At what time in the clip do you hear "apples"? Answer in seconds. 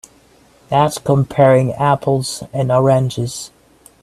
1.73-2.41